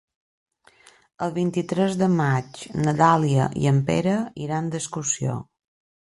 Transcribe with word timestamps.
El 1.25 1.33
vint-i-tres 1.35 1.97
de 1.99 2.07
maig 2.13 2.63
na 2.87 2.95
Dàlia 3.03 3.47
i 3.67 3.71
en 3.75 3.83
Pere 3.91 4.17
iran 4.49 4.75
d'excursió. 4.75 5.39